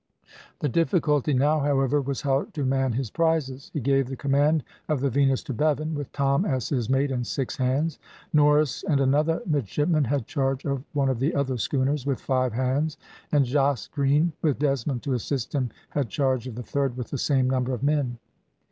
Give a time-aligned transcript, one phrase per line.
[0.61, 3.69] The difficulty now, however, was how to man his prizes.
[3.71, 7.27] He gave the command of the Venus to Bevan, with Tom as his mate, and
[7.27, 7.99] six hands.
[8.33, 12.97] Norris, and another midshipman, had charge of one of the other schooners, with five hands;
[13.31, 17.19] and Jos Green, with Desmond to assist him, had charge of the third, with the
[17.19, 18.17] same number of men.